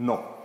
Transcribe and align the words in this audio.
No, 0.00 0.40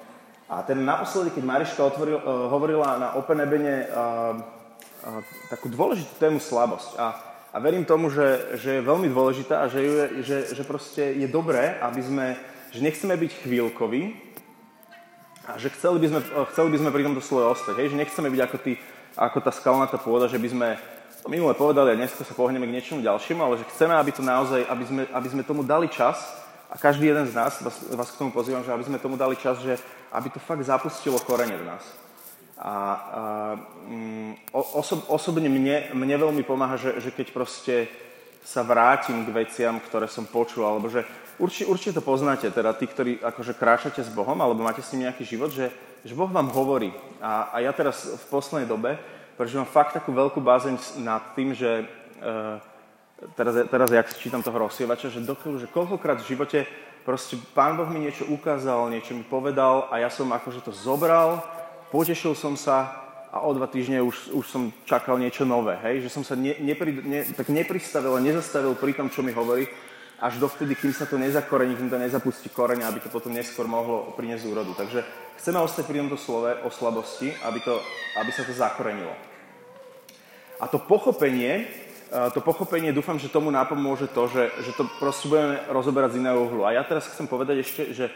a 0.51 0.61
ten 0.67 0.83
naposledy, 0.83 1.31
keď 1.31 1.43
Mariška 1.47 1.81
otvoril, 1.81 2.19
uh, 2.19 2.51
hovorila 2.51 2.99
na 2.99 3.07
Open 3.15 3.39
Ebene 3.39 3.87
uh, 3.87 4.35
uh, 4.35 5.23
takú 5.47 5.71
dôležitú 5.71 6.11
tému 6.19 6.43
slabosť. 6.43 6.99
A, 6.99 7.05
a 7.49 7.57
verím 7.63 7.87
tomu, 7.87 8.11
že, 8.11 8.59
že 8.59 8.77
je 8.77 8.81
veľmi 8.83 9.07
dôležitá 9.09 9.63
a 9.63 9.71
že, 9.71 9.79
je, 9.79 10.05
že, 10.21 10.37
že 10.53 10.63
proste 10.67 11.15
je 11.15 11.25
dobré, 11.31 11.79
aby 11.79 12.01
sme, 12.03 12.25
že 12.75 12.83
nechceme 12.83 13.15
byť 13.15 13.31
chvíľkoví 13.47 14.01
a 15.49 15.55
že 15.55 15.71
chceli 15.71 16.03
by 16.03 16.07
sme, 16.11 16.19
chceli 16.51 16.69
by 16.75 16.77
sme 16.83 16.89
pri 16.91 17.03
tomto 17.07 17.23
slove 17.23 17.55
ostať. 17.55 17.75
Hej? 17.79 17.87
Že 17.95 18.01
nechceme 18.05 18.27
byť 18.27 18.41
ako, 18.43 18.57
tí, 18.59 18.73
ako 19.15 19.37
tá 19.39 19.49
skalnatá 19.55 19.97
pôda, 19.97 20.27
že 20.27 20.37
by 20.37 20.49
sme 20.51 20.67
to 21.25 21.31
minule 21.33 21.57
povedali 21.57 21.95
a 21.95 21.97
dnes 21.97 22.13
sa 22.13 22.37
pohneme 22.37 22.69
k 22.69 22.75
niečomu 22.75 23.01
ďalšiemu, 23.01 23.41
ale 23.41 23.57
že 23.57 23.69
chceme, 23.73 23.97
aby 23.97 24.13
to 24.13 24.21
naozaj, 24.21 24.61
aby 24.61 24.83
sme, 24.85 25.01
aby 25.09 25.27
sme 25.31 25.41
tomu 25.41 25.65
dali 25.65 25.89
čas 25.89 26.44
a 26.69 26.75
každý 26.77 27.07
jeden 27.07 27.27
z 27.27 27.33
nás, 27.33 27.61
vás, 27.61 27.77
vás 27.93 28.09
k 28.11 28.19
tomu 28.19 28.31
pozývam, 28.31 28.63
že 28.63 28.73
aby 28.73 28.83
sme 28.83 29.01
tomu 29.01 29.17
dali 29.17 29.35
čas, 29.37 29.61
že 29.61 29.77
aby 30.11 30.29
to 30.29 30.39
fakt 30.39 30.63
zapustilo 30.65 31.19
korene 31.21 31.57
v 31.57 31.67
nás. 31.67 31.83
A, 32.55 32.63
a 32.63 32.71
um, 33.91 34.31
osob, 34.53 35.03
osobne 35.11 35.51
mne, 35.51 35.91
mne 35.91 36.15
veľmi 36.15 36.43
pomáha, 36.47 36.79
že, 36.79 36.97
že 37.03 37.11
keď 37.11 37.35
proste 37.35 37.91
sa 38.45 38.63
vrátim 38.63 39.27
k 39.27 39.33
veciam, 39.33 39.75
ktoré 39.81 40.07
som 40.07 40.23
počul, 40.23 40.63
alebo 40.63 40.87
že 40.87 41.03
určite, 41.41 41.67
určite 41.67 41.93
to 41.99 42.03
poznáte, 42.05 42.47
teda 42.47 42.71
tí, 42.77 42.87
ktorí 42.87 43.11
akože 43.19 43.57
krášate 43.59 44.01
s 44.05 44.13
Bohom, 44.13 44.39
alebo 44.39 44.63
máte 44.63 44.79
s 44.79 44.93
ním 44.95 45.11
nejaký 45.11 45.27
život, 45.27 45.51
že, 45.51 45.67
že 46.07 46.15
Boh 46.15 46.31
vám 46.31 46.47
hovorí. 46.53 46.95
A, 47.19 47.51
a 47.51 47.59
ja 47.59 47.75
teraz 47.75 48.07
v 48.07 48.25
poslednej 48.31 48.69
dobe 48.69 48.95
pretože 49.35 49.59
mám 49.59 49.67
fakt 49.67 49.93
takú 49.93 50.15
veľkú 50.15 50.39
bázeň 50.39 51.03
nad 51.03 51.35
tým, 51.35 51.51
že 51.51 51.83
uh, 51.83 52.59
teraz, 53.35 53.55
teraz 53.71 53.89
jak 53.91 54.07
čítam 54.17 54.43
toho 54.43 54.67
rozsievača, 54.67 55.09
že 55.09 55.23
dokiaľ, 55.23 55.63
že 55.63 55.71
koľkokrát 55.71 56.19
v 56.21 56.29
živote 56.35 56.59
proste 57.07 57.37
Pán 57.53 57.77
Boh 57.77 57.87
mi 57.87 58.01
niečo 58.01 58.25
ukázal, 58.27 58.89
niečo 58.89 59.13
mi 59.13 59.23
povedal 59.23 59.87
a 59.93 60.01
ja 60.01 60.09
som 60.09 60.27
akože 60.33 60.65
to 60.65 60.71
zobral, 60.73 61.45
potešil 61.93 62.33
som 62.33 62.57
sa 62.57 63.05
a 63.35 63.43
o 63.43 63.51
dva 63.51 63.67
týždne 63.67 63.99
už, 63.99 64.31
už 64.31 64.45
som 64.47 64.71
čakal 64.87 65.19
niečo 65.19 65.43
nové, 65.43 65.75
hej? 65.83 66.07
že 66.07 66.09
som 66.09 66.23
sa 66.23 66.39
ne, 66.39 66.55
nepri, 66.63 66.95
ne, 67.03 67.27
tak 67.35 67.51
nepristavil 67.51 68.15
a 68.15 68.23
nezastavil 68.23 68.79
pri 68.79 68.95
tom, 68.95 69.11
čo 69.11 69.19
mi 69.19 69.35
hovorí, 69.35 69.67
až 70.23 70.39
dovtedy, 70.39 70.79
kým 70.79 70.95
sa 70.95 71.03
to 71.03 71.19
nezakorení, 71.19 71.75
kým 71.75 71.91
to 71.91 71.99
nezapustí 71.99 72.47
koreň, 72.47 72.87
aby 72.87 73.03
to 73.03 73.11
potom 73.11 73.35
neskôr 73.35 73.67
mohlo 73.67 74.15
priniesť 74.15 74.47
úrodu. 74.47 74.71
Takže 74.79 75.03
chceme 75.35 75.59
ostať 75.59 75.83
pri 75.83 75.99
tomto 75.99 76.15
slove 76.15 76.47
o 76.63 76.71
slabosti, 76.71 77.35
aby, 77.43 77.59
to, 77.59 77.75
aby 78.23 78.31
sa 78.31 78.47
to 78.47 78.55
zakorenilo. 78.55 79.11
A 80.63 80.71
to 80.71 80.79
pochopenie, 80.79 81.67
to 82.31 82.39
pochopenie, 82.39 82.95
dúfam, 82.95 83.19
že 83.19 83.27
tomu 83.27 83.51
napomôže 83.51 84.07
to, 84.07 84.31
že, 84.31 84.47
že 84.63 84.71
to 84.77 84.87
proste 85.03 85.27
budeme 85.27 85.59
rozoberať 85.67 86.15
z 86.15 86.19
iného 86.23 86.47
uhlu. 86.47 86.63
A 86.63 86.71
ja 86.71 86.83
teraz 86.87 87.11
chcem 87.11 87.27
povedať 87.27 87.59
ešte, 87.59 87.91
že, 87.91 88.07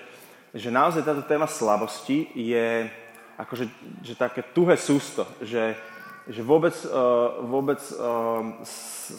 že 0.56 0.70
naozaj 0.72 1.04
táto 1.04 1.24
téma 1.28 1.52
slabosti 1.52 2.32
je 2.32 2.88
akože 3.40 3.66
že 4.04 4.20
také 4.20 4.44
tuhé 4.44 4.76
sústo, 4.76 5.24
že, 5.40 5.76
že 6.28 6.44
vôbec, 6.44 6.76
uh, 6.92 7.40
vôbec 7.48 7.80
uh, 7.96 8.44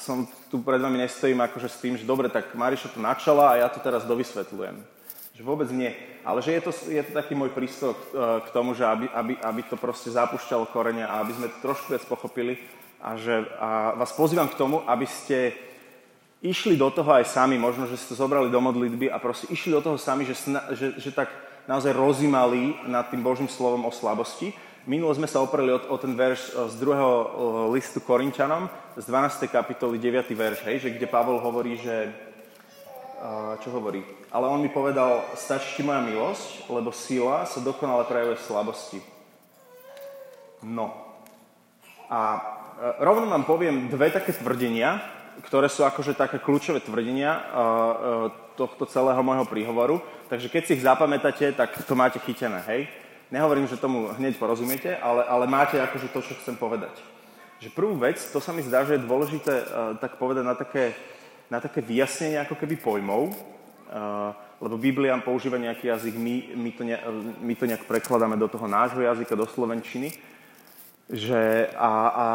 som 0.01 0.29
tu 0.53 0.61
pred 0.61 0.77
vami 0.77 1.01
nestojím 1.01 1.41
akože 1.41 1.69
s 1.69 1.81
tým, 1.81 1.97
že 1.97 2.05
dobre, 2.05 2.29
tak 2.29 2.53
Mariša 2.53 2.93
to 2.93 3.01
načala 3.01 3.57
a 3.57 3.65
ja 3.65 3.69
to 3.73 3.81
teraz 3.81 4.05
dovysvetľujem. 4.05 4.77
Že 5.41 5.43
vôbec 5.45 5.73
nie. 5.73 5.93
Ale 6.21 6.45
že 6.45 6.53
je 6.53 6.63
to, 6.69 6.73
je 6.93 7.01
to 7.01 7.13
taký 7.17 7.33
môj 7.33 7.49
príspevok 7.53 7.97
uh, 7.97 8.45
k 8.45 8.49
tomu, 8.53 8.77
že 8.77 8.85
aby, 8.85 9.09
aby, 9.09 9.33
aby 9.41 9.61
to 9.65 9.81
proste 9.81 10.13
zapúšťalo 10.13 10.69
korene 10.69 11.05
a 11.05 11.25
aby 11.25 11.33
sme 11.33 11.49
to 11.49 11.65
trošku 11.65 11.97
viac 11.97 12.05
pochopili 12.05 12.61
a, 13.01 13.17
že, 13.17 13.45
a 13.57 13.97
vás 13.97 14.13
pozývam 14.13 14.49
k 14.49 14.59
tomu, 14.61 14.85
aby 14.85 15.09
ste 15.09 15.57
išli 16.45 16.77
do 16.77 16.89
toho 16.89 17.11
aj 17.17 17.29
sami, 17.29 17.61
možno, 17.61 17.89
že 17.89 18.01
ste 18.01 18.13
to 18.13 18.21
zobrali 18.21 18.49
do 18.49 18.61
modlitby 18.61 19.13
a 19.13 19.21
proste 19.21 19.49
išli 19.53 19.73
do 19.73 19.81
toho 19.85 19.97
sami, 20.01 20.25
že, 20.25 20.37
že, 20.73 20.97
že 20.97 21.11
tak 21.13 21.29
naozaj 21.69 21.93
rozímali 21.93 22.81
nad 22.89 23.09
tým 23.13 23.21
Božím 23.21 23.49
slovom 23.49 23.85
o 23.85 23.93
slabosti 23.93 24.53
Minulo 24.89 25.13
sme 25.13 25.29
sa 25.29 25.45
opreli 25.45 25.77
o, 25.77 25.79
o 25.93 25.97
ten 26.01 26.17
verš 26.17 26.57
z 26.73 26.75
druhého 26.81 27.13
listu 27.69 28.01
Korinčanom, 28.01 28.65
z 28.97 29.05
12. 29.05 29.45
kapitoly 29.53 30.01
9. 30.01 30.33
verš, 30.33 30.65
hej, 30.65 30.77
že 30.81 30.93
kde 30.97 31.05
Pavol 31.05 31.37
hovorí, 31.37 31.77
že... 31.77 32.09
Čo 33.61 33.77
hovorí? 33.77 34.01
Ale 34.33 34.49
on 34.49 34.65
mi 34.65 34.73
povedal, 34.73 35.21
stačí 35.37 35.77
ti 35.77 35.83
moja 35.85 36.01
milosť, 36.01 36.73
lebo 36.73 36.89
sila 36.89 37.45
sa 37.45 37.61
dokonale 37.61 38.09
prejavuje 38.09 38.41
v 38.41 38.47
slabosti. 38.49 38.99
No. 40.65 40.97
A 42.09 42.41
rovno 43.01 43.29
vám 43.29 43.45
poviem 43.45 43.93
dve 43.93 44.09
také 44.09 44.33
tvrdenia, 44.33 45.01
ktoré 45.45 45.69
sú 45.69 45.85
akože 45.85 46.17
také 46.17 46.41
kľúčové 46.41 46.81
tvrdenia 46.85 47.33
tohto 48.57 48.85
celého 48.89 49.21
môjho 49.25 49.49
príhovoru. 49.49 50.01
Takže 50.29 50.53
keď 50.53 50.63
si 50.65 50.75
ich 50.77 50.85
zapamätáte, 50.85 51.53
tak 51.57 51.77
to 51.85 51.95
máte 51.97 52.21
chytené, 52.21 52.61
hej? 52.69 52.89
Nehovorím, 53.31 53.71
že 53.71 53.79
tomu 53.79 54.11
hneď 54.19 54.37
porozumiete, 54.37 54.99
ale, 54.99 55.23
ale 55.23 55.47
máte 55.47 55.79
akože 55.79 56.11
to, 56.11 56.21
čo 56.21 56.35
chcem 56.43 56.59
povedať. 56.59 56.93
Že 57.63 57.77
prvú 57.77 57.95
vec, 58.01 58.19
to 58.19 58.43
sa 58.43 58.51
mi 58.51 58.65
zdá, 58.65 58.83
že 58.83 58.99
je 58.99 59.07
dôležité 59.07 59.55
tak 60.03 60.19
povedať 60.19 60.45
na 60.45 60.57
také, 60.59 60.97
na 61.47 61.61
také 61.63 61.79
vyjasnenie 61.85 62.43
ako 62.43 62.59
keby 62.59 62.81
pojmov, 62.81 63.31
lebo 64.61 64.77
Biblia 64.77 65.15
používa 65.23 65.63
nejaký 65.63 65.89
jazyk, 65.89 66.15
my, 66.21 66.35
my, 66.59 66.71
to 66.75 66.83
ne, 66.85 66.97
my 67.41 67.55
to 67.55 67.65
nejak 67.65 67.87
prekladáme 67.89 68.37
do 68.37 68.49
toho 68.51 68.67
nášho 68.67 69.01
jazyka, 69.01 69.39
do 69.39 69.47
slovenčiny. 69.47 70.11
Že 71.11 71.75
a, 71.75 71.91
a 72.07 72.27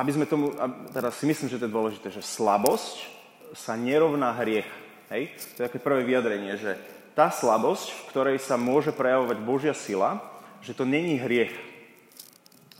aby 0.00 0.10
sme 0.16 0.24
tomu, 0.24 0.56
a 0.56 0.72
teraz 0.96 1.20
si 1.20 1.28
myslím, 1.28 1.52
že 1.52 1.60
to 1.60 1.68
je 1.68 1.76
dôležité, 1.76 2.08
že 2.08 2.24
slabosť 2.24 3.04
sa 3.52 3.76
nerovná 3.76 4.32
hriech. 4.40 4.66
Hej? 5.12 5.36
To 5.54 5.58
je 5.60 5.66
také 5.68 5.78
prvé 5.78 6.08
vyjadrenie, 6.08 6.56
že 6.56 6.80
tá 7.12 7.28
slabosť, 7.28 7.92
v 7.92 8.06
ktorej 8.10 8.36
sa 8.40 8.56
môže 8.56 8.90
prejavovať 8.96 9.38
Božia 9.44 9.74
sila, 9.76 10.18
že 10.64 10.72
to 10.72 10.88
není 10.88 11.20
hriech. 11.20 11.52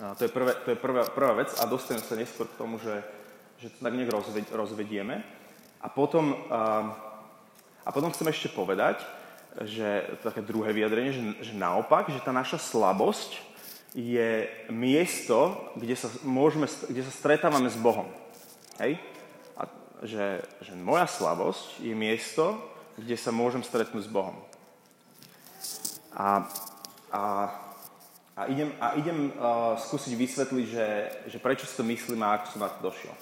A 0.03 0.19
to 0.19 0.27
je, 0.27 0.31
prvé, 0.33 0.53
to 0.66 0.75
je 0.75 0.78
prvá, 0.81 1.06
prvá 1.06 1.33
vec 1.38 1.54
a 1.60 1.71
dostanem 1.71 2.03
sa 2.03 2.19
neskôr 2.19 2.50
k 2.50 2.59
tomu, 2.59 2.83
že, 2.83 3.04
že 3.62 3.71
to 3.71 3.78
tak 3.78 3.94
nejak 3.94 4.10
rozved, 4.10 4.49
rozvedieme. 4.50 5.22
A 5.78 5.87
potom, 5.87 6.34
a, 6.50 6.91
a 7.87 7.88
potom 7.94 8.10
chcem 8.10 8.27
ešte 8.27 8.50
povedať, 8.50 8.99
že 9.62 10.19
to 10.19 10.34
také 10.34 10.43
druhé 10.43 10.75
vyjadrenie, 10.75 11.15
že, 11.15 11.22
že 11.47 11.54
naopak, 11.54 12.10
že 12.10 12.19
tá 12.25 12.34
naša 12.34 12.59
slabosť 12.59 13.53
je 13.94 14.50
miesto, 14.75 15.55
kde 15.78 15.94
sa, 15.94 16.10
môžeme, 16.27 16.66
kde 16.66 17.03
sa 17.06 17.12
stretávame 17.15 17.71
s 17.71 17.78
Bohom. 17.78 18.10
Hej? 18.82 18.99
A 19.55 19.71
že, 20.03 20.43
že 20.59 20.75
moja 20.75 21.06
slabosť 21.06 21.78
je 21.78 21.94
miesto, 21.94 22.59
kde 22.99 23.15
sa 23.15 23.31
môžem 23.31 23.62
stretnúť 23.62 24.04
s 24.04 24.10
Bohom. 24.10 24.34
A, 26.15 26.47
a 27.15 27.22
a 28.34 28.50
idem, 28.50 28.75
a 28.83 28.99
idem 28.99 29.31
uh, 29.31 29.78
skúsiť 29.78 30.10
vysvetliť, 30.19 30.66
že, 30.66 30.87
že 31.31 31.38
prečo 31.38 31.71
si 31.71 31.78
to 31.78 31.87
myslím 31.87 32.19
a 32.27 32.34
ako 32.34 32.44
som 32.50 32.66
na 32.66 32.71
to 32.75 32.91
došiel. 32.91 33.15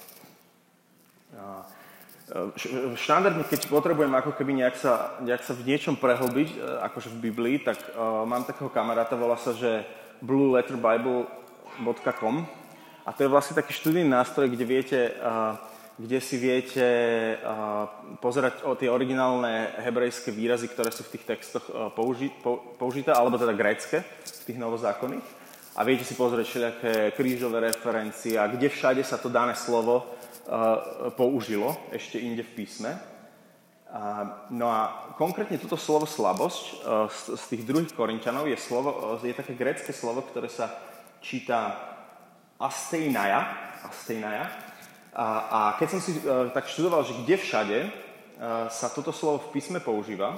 Uh, 1.37 2.97
štandardne, 2.97 3.45
keď 3.45 3.69
potrebujem 3.69 4.09
ako 4.09 4.33
keby 4.33 4.65
nejak 4.65 4.73
sa, 4.73 5.21
nejak 5.21 5.45
sa 5.45 5.53
v 5.53 5.69
niečom 5.69 6.01
prehlbiť, 6.01 6.49
uh, 6.57 6.89
akože 6.89 7.13
v 7.13 7.29
Biblii, 7.29 7.61
tak 7.61 7.77
uh, 7.93 8.25
mám 8.25 8.41
takého 8.41 8.73
kamaráta, 8.73 9.13
volá 9.13 9.37
sa, 9.37 9.53
že 9.53 9.85
blueletterbible.com 10.21 12.45
a 13.03 13.11
to 13.11 13.23
je 13.23 13.33
vlastne 13.33 13.55
taký 13.55 13.73
študijný 13.73 14.09
nástroj, 14.09 14.49
kde 14.51 14.65
viete 14.67 15.11
kde 15.93 16.17
si 16.17 16.41
viete 16.41 16.87
pozerať 18.17 18.65
o 18.65 18.73
tie 18.73 18.89
originálne 18.89 19.77
hebrejské 19.77 20.33
výrazy, 20.33 20.73
ktoré 20.73 20.89
sú 20.89 21.05
v 21.05 21.13
tých 21.17 21.37
textoch 21.37 21.69
použi- 21.93 22.33
po- 22.41 22.73
použité, 22.81 23.13
alebo 23.13 23.37
teda 23.37 23.53
grécke, 23.53 24.01
v 24.01 24.45
tých 24.45 24.57
novozákonných. 24.57 25.27
A 25.77 25.85
viete 25.85 26.05
si 26.05 26.17
pozrieť 26.17 26.45
všelijaké 26.49 26.93
krížové 27.13 27.69
referencie 27.69 28.41
a 28.41 28.49
kde 28.49 28.73
všade 28.73 29.05
sa 29.05 29.21
to 29.21 29.29
dané 29.29 29.53
slovo 29.53 30.17
použilo, 31.13 31.77
ešte 31.93 32.17
inde 32.17 32.41
v 32.41 32.65
písme. 32.65 33.12
No 34.49 34.73
a 34.73 35.13
konkrétne 35.21 35.61
toto 35.61 35.77
slovo 35.77 36.09
slabosť 36.09 36.63
uh, 36.81 37.05
z, 37.13 37.43
tých 37.45 37.61
druhých 37.61 37.93
korinčanov 37.93 38.49
je, 38.49 38.57
slovo, 38.57 38.89
uh, 38.89 39.21
je 39.21 39.37
také 39.37 39.53
grécke 39.53 39.93
slovo, 39.93 40.25
ktoré 40.25 40.49
sa 40.49 40.73
číta 41.21 41.77
asteinaja, 42.57 43.53
asteinaja. 43.85 44.49
A, 45.13 45.25
a 45.45 45.59
keď 45.77 45.87
som 45.93 46.01
si 46.01 46.17
uh, 46.25 46.49
tak 46.49 46.65
študoval, 46.65 47.05
že 47.05 47.21
kde 47.21 47.37
všade 47.37 47.79
sa 48.73 48.89
toto 48.89 49.13
slovo 49.13 49.45
v 49.45 49.55
písme 49.55 49.77
používa, 49.77 50.35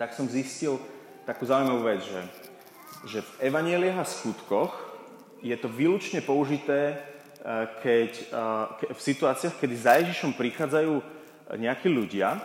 tak 0.00 0.16
som 0.16 0.24
zistil 0.24 0.80
takú 1.28 1.44
zaujímavú 1.44 1.84
vec, 1.84 2.00
že, 2.00 2.20
že 3.06 3.18
v 3.20 3.52
evanieliach 3.52 4.02
a 4.02 4.08
skutkoch 4.08 4.72
je 5.44 5.52
to 5.60 5.68
výlučne 5.68 6.24
použité 6.24 6.96
keď, 7.84 8.10
ke, 8.80 8.86
v 8.90 9.00
situáciách, 9.04 9.60
kedy 9.60 9.74
za 9.78 9.92
Ježišom 10.00 10.32
prichádzajú 10.34 11.17
nejakí 11.56 11.88
ľudia, 11.88 12.36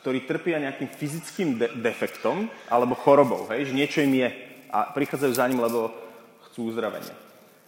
ktorí 0.00 0.24
trpia 0.24 0.62
nejakým 0.62 0.88
fyzickým 0.88 1.48
de- 1.58 1.72
defektom 1.82 2.46
alebo 2.70 2.94
chorobou, 2.94 3.50
hej, 3.52 3.68
že 3.68 3.76
niečo 3.76 4.00
im 4.06 4.22
je 4.22 4.28
a 4.70 4.92
prichádzajú 4.94 5.32
za 5.34 5.44
ním, 5.50 5.60
lebo 5.60 5.92
chcú 6.48 6.72
uzdravenie. 6.72 7.12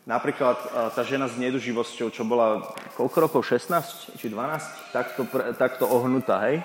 Napríklad 0.08 0.56
e, 0.56 0.66
tá 0.96 1.02
žena 1.04 1.28
s 1.28 1.36
neduživosťou, 1.36 2.08
čo 2.08 2.24
bola 2.24 2.64
koľko 2.96 3.28
rokov, 3.28 3.40
16 3.44 4.16
či 4.16 4.32
12, 4.32 4.94
takto, 4.94 5.28
takto 5.60 5.84
ohnutá, 5.84 6.40
hej? 6.48 6.64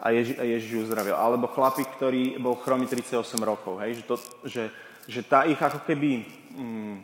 a, 0.00 0.12
Ježi, 0.12 0.36
Ježiš 0.36 0.72
uzdravil. 0.86 1.16
Alebo 1.16 1.48
chlapík, 1.48 1.88
ktorý 1.96 2.36
bol 2.38 2.54
chromý 2.60 2.86
38 2.86 3.16
rokov. 3.40 3.80
Hej? 3.82 4.00
Že, 4.00 4.02
to, 4.04 4.16
že, 4.46 4.64
že 5.08 5.20
tá 5.24 5.48
ich 5.48 5.58
ako 5.58 5.82
keby 5.82 6.24
mm, 6.54 6.96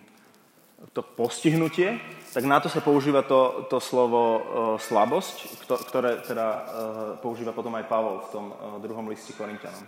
to 0.92 1.00
postihnutie, 1.02 1.98
tak 2.32 2.48
na 2.48 2.56
to 2.64 2.72
sa 2.72 2.80
používa 2.80 3.20
to, 3.20 3.68
to 3.68 3.76
slovo 3.76 4.20
uh, 4.24 4.40
slabosť, 4.80 5.68
ktoré 5.68 6.24
teda 6.24 6.46
uh, 6.48 6.60
používa 7.20 7.52
potom 7.52 7.76
aj 7.76 7.84
Pavol 7.84 8.24
v 8.24 8.28
tom 8.32 8.44
uh, 8.48 8.80
druhom 8.80 9.04
liste 9.12 9.36
Korintianom. 9.36 9.84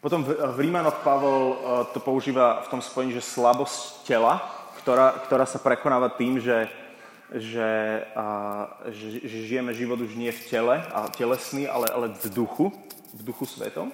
Potom 0.00 0.24
v, 0.24 0.32
v 0.32 0.58
Rímanoch 0.64 1.04
Pavol 1.04 1.52
uh, 1.52 1.56
to 1.92 2.00
používa 2.00 2.64
v 2.64 2.70
tom 2.72 2.80
spojení, 2.80 3.12
že 3.12 3.20
slabosť 3.20 4.08
tela, 4.08 4.40
ktorá, 4.80 5.20
ktorá 5.28 5.44
sa 5.44 5.60
prekonáva 5.60 6.08
tým, 6.08 6.40
že, 6.40 6.72
že, 7.36 8.00
a, 8.16 8.26
že 8.88 9.36
žijeme 9.44 9.76
život 9.76 10.00
už 10.00 10.16
nie 10.16 10.32
v 10.32 10.42
tele, 10.48 10.80
a 10.80 11.12
telesný, 11.12 11.68
ale, 11.68 11.84
ale 11.92 12.06
v 12.16 12.26
duchu, 12.32 12.72
v 13.12 13.20
duchu 13.20 13.44
svetom. 13.44 13.92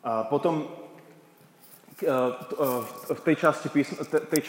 A 0.00 0.24
potom 0.24 0.70
v 1.96 3.20
tej 3.24 3.36
časti, 3.40 3.72
tej, 3.72 4.40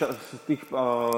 tých, 0.43 0.61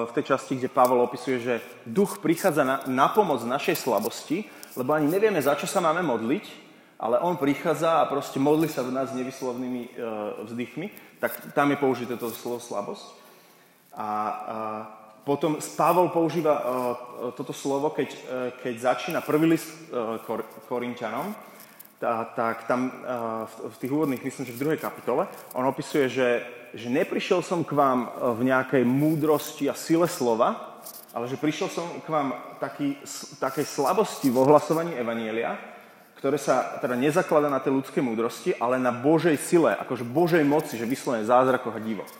v 0.05 0.11
tej 0.13 0.23
časti, 0.23 0.61
kde 0.61 0.69
Pavol 0.69 1.01
opisuje, 1.01 1.41
že 1.41 1.61
duch 1.89 2.21
prichádza 2.21 2.61
na, 2.61 2.77
na 2.85 3.09
pomoc 3.09 3.41
našej 3.41 3.81
slabosti, 3.81 4.45
lebo 4.77 4.93
ani 4.93 5.09
nevieme, 5.09 5.41
za 5.41 5.57
čo 5.57 5.65
sa 5.65 5.81
máme 5.81 6.05
modliť, 6.05 6.45
ale 7.01 7.17
on 7.25 7.33
prichádza 7.33 8.05
a 8.05 8.09
proste 8.11 8.37
modli 8.37 8.69
sa 8.69 8.85
v 8.85 8.93
nás 8.93 9.09
nevyslovnými 9.09 9.97
vzdychmi, 10.45 11.17
tak 11.17 11.33
tam 11.57 11.73
je 11.73 11.81
použité 11.81 12.13
to 12.13 12.29
slovo 12.29 12.61
slabosť. 12.61 13.05
A, 13.97 14.07
potom 15.25 15.61
Pavol 15.77 16.09
používa 16.09 16.57
toto 17.37 17.53
slovo, 17.53 17.93
keď, 17.93 18.09
keď 18.65 18.75
začína 18.79 19.19
prvý 19.21 19.45
list 19.57 19.69
Kor- 20.25 20.47
Korintianom, 20.65 21.35
tak 21.99 22.63
tam 22.63 22.95
v, 23.43 23.75
tých 23.75 23.91
úvodných, 23.91 24.23
myslím, 24.23 24.47
že 24.47 24.55
v 24.55 24.61
druhej 24.63 24.79
kapitole, 24.79 25.27
on 25.51 25.67
opisuje, 25.67 26.07
že, 26.07 26.29
že 26.71 26.87
neprišiel 26.87 27.43
som 27.43 27.67
k 27.67 27.75
vám 27.75 28.07
v 28.39 28.47
nejakej 28.47 28.83
múdrosti 28.87 29.67
a 29.67 29.75
sile 29.75 30.07
slova, 30.07 30.79
ale 31.11 31.27
že 31.27 31.35
prišiel 31.35 31.67
som 31.67 31.85
k 31.99 32.07
vám 32.07 32.31
taký, 32.63 32.95
takej 33.41 33.65
slabosti 33.67 34.31
v 34.31 34.39
ohlasovaní 34.39 34.95
Evanielia, 34.95 35.59
ktoré 36.19 36.35
sa 36.35 36.79
teda 36.83 36.99
nezaklada 36.99 37.47
na 37.47 37.63
tej 37.63 37.79
ľudskej 37.79 38.03
múdrosti, 38.03 38.51
ale 38.59 38.75
na 38.75 38.91
Božej 38.91 39.39
sile, 39.39 39.71
akože 39.75 40.03
Božej 40.03 40.43
moci, 40.43 40.75
že 40.75 40.87
vyslovene 40.87 41.23
zázrakoch 41.23 41.75
a 41.75 41.83
divoch. 41.83 42.11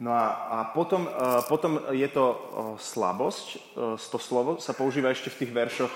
No 0.00 0.16
a, 0.16 0.26
a 0.48 0.58
potom, 0.72 1.04
uh, 1.08 1.44
potom 1.44 1.76
je 1.92 2.08
to 2.08 2.24
uh, 2.24 2.36
slabosť, 2.80 3.76
to 4.00 4.18
slovo 4.20 4.56
sa 4.56 4.72
používa 4.72 5.12
ešte 5.12 5.28
v 5.28 5.44
tých 5.44 5.52
veršoch 5.52 5.92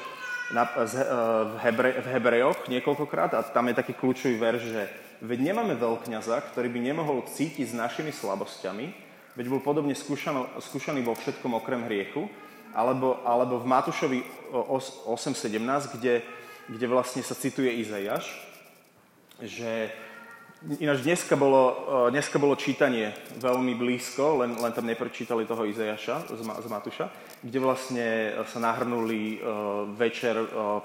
na, 0.52 0.68
z, 0.84 1.00
v, 1.48 1.54
Hebre, 1.64 1.90
v 2.04 2.06
Hebrejoch 2.12 2.58
niekoľkokrát 2.68 3.32
a 3.32 3.40
tam 3.46 3.70
je 3.72 3.78
taký 3.80 3.96
kľúčový 3.96 4.36
verš, 4.36 4.62
že 4.68 4.82
veď 5.24 5.52
nemáme 5.52 5.78
veľkňaza, 5.78 6.36
ktorý 6.52 6.68
by 6.68 6.80
nemohol 6.84 7.24
cítiť 7.24 7.72
s 7.72 7.74
našimi 7.78 8.12
slabosťami, 8.12 8.92
veď 9.38 9.46
bol 9.48 9.64
podobne 9.64 9.96
skúšano, 9.96 10.50
skúšaný 10.60 11.00
vo 11.00 11.16
všetkom 11.16 11.56
okrem 11.56 11.88
hriechu, 11.88 12.28
alebo, 12.74 13.22
alebo 13.22 13.62
v 13.62 13.70
Matúšovi 13.70 14.20
8.17, 14.52 15.94
kde, 15.96 16.20
kde 16.68 16.86
vlastne 16.90 17.22
sa 17.22 17.38
cituje 17.38 17.70
Izaiáš, 17.80 18.26
že 19.40 19.94
Ináč 20.64 21.04
dneska 21.04 21.36
bolo, 21.36 21.62
e, 22.08 22.16
dneska 22.16 22.40
bolo 22.40 22.56
čítanie 22.56 23.12
veľmi 23.36 23.76
blízko, 23.76 24.40
len, 24.40 24.56
len 24.56 24.72
tam 24.72 24.88
neprečítali 24.88 25.44
toho 25.44 25.68
Izajaša 25.68 26.32
z, 26.32 26.40
z 26.40 26.68
Matúša, 26.72 27.06
kde 27.44 27.58
vlastne 27.60 28.06
sa 28.48 28.56
nahrnuli 28.56 29.36
uh, 29.36 29.84
večer 29.92 30.32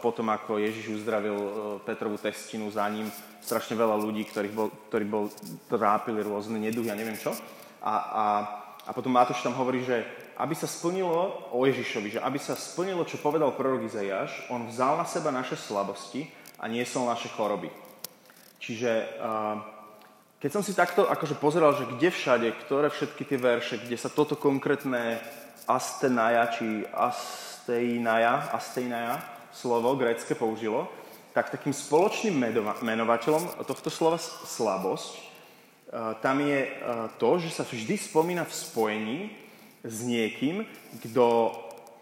potom, 0.03 0.27
ako 0.27 0.59
Ježiš 0.59 0.99
uzdravil 0.99 1.39
Petrovú 1.87 2.19
testinu 2.19 2.67
za 2.67 2.83
ním 2.91 3.07
strašne 3.39 3.79
veľa 3.79 3.95
ľudí, 3.95 4.27
ktorých 4.27 4.51
bol, 4.51 4.67
ktorí 4.91 5.05
bol, 5.07 5.31
trápili 5.71 6.19
rôzne 6.27 6.59
neduhy 6.59 6.91
a 6.91 6.99
neviem 6.99 7.15
čo. 7.15 7.31
A, 7.79 7.93
a, 7.95 8.25
a 8.83 8.91
potom 8.91 9.15
Matúš 9.15 9.39
tam 9.39 9.55
hovorí, 9.55 9.87
že 9.87 10.03
aby 10.35 10.51
sa 10.51 10.67
splnilo 10.67 11.51
o 11.55 11.63
Ježišovi, 11.63 12.19
že 12.19 12.23
aby 12.23 12.35
sa 12.35 12.59
splnilo, 12.59 13.07
čo 13.07 13.23
povedal 13.23 13.55
prorok 13.55 13.87
Izajaš, 13.87 14.51
on 14.51 14.67
vzal 14.67 14.99
na 14.99 15.07
seba 15.07 15.31
naše 15.31 15.55
slabosti 15.55 16.27
a 16.59 16.67
niesol 16.67 17.07
naše 17.07 17.31
choroby. 17.31 17.71
Čiže 18.59 18.91
keď 20.39 20.49
som 20.51 20.63
si 20.63 20.75
takto 20.75 21.07
akože 21.07 21.35
pozeral, 21.39 21.75
že 21.75 21.87
kde 21.87 22.11
všade, 22.11 22.47
ktoré 22.67 22.91
všetky 22.91 23.23
tie 23.23 23.39
verše, 23.39 23.75
kde 23.79 23.95
sa 23.95 24.11
toto 24.11 24.35
konkrétne 24.35 25.19
astenaja, 25.67 26.51
či 26.51 26.83
asteinaja, 26.91 28.51
asteinaja 28.51 29.19
slovo 29.51 29.95
grécke 29.95 30.35
použilo, 30.35 30.91
tak 31.31 31.49
takým 31.49 31.71
spoločným 31.71 32.35
menovateľom 32.83 33.63
tohto 33.63 33.87
slova 33.87 34.19
slabosť 34.19 35.29
tam 36.21 36.37
je 36.41 36.69
to, 37.17 37.29
že 37.41 37.49
sa 37.49 37.63
vždy 37.65 37.97
spomína 37.97 38.45
v 38.45 38.53
spojení 38.53 39.19
s 39.81 40.05
niekým, 40.05 40.61
kto 41.01 41.49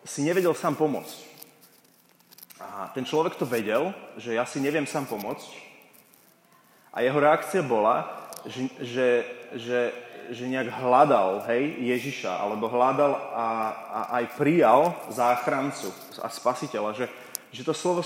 si 0.03 0.27
nevedel 0.27 0.51
sám 0.51 0.75
pomôcť. 0.75 1.17
A 2.59 2.91
ten 2.91 3.07
človek 3.07 3.39
to 3.39 3.47
vedel, 3.47 3.95
že 4.19 4.35
ja 4.35 4.43
si 4.43 4.59
neviem 4.59 4.83
sám 4.83 5.07
pomôcť 5.07 5.66
a 6.97 7.05
jeho 7.05 7.21
reakcia 7.21 7.61
bola, 7.61 8.09
že, 8.49 8.73
že, 8.81 9.09
že, 9.53 9.79
že 10.33 10.43
nejak 10.49 10.81
hľadal 10.81 11.45
hej, 11.45 11.77
Ježiša, 11.77 12.41
alebo 12.41 12.65
hľadal 12.65 13.13
a, 13.13 13.47
a 13.69 13.99
aj 14.17 14.33
prijal 14.33 14.97
záchrancu 15.13 15.93
a 16.17 16.25
spasiteľa. 16.25 16.97
Že, 16.97 17.05
že 17.53 17.61
to 17.61 17.73
slovo 17.77 18.01